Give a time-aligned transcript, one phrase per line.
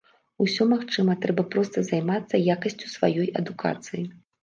[0.45, 4.09] Усё магчыма, трэба проста займацца якасцю сваёй адукацыі.